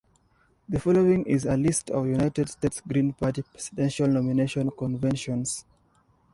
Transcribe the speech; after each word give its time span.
The 0.67 0.79
following 0.79 1.25
is 1.27 1.45
a 1.45 1.55
list 1.55 1.91
of 1.91 2.07
United 2.07 2.49
States 2.49 2.81
Green 2.87 3.13
Party 3.13 3.43
Presidential 3.43 4.07
nominating 4.07 4.71
conventions. 4.71 5.63